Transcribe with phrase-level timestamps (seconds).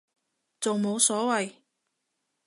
[0.59, 1.57] 仲冇所謂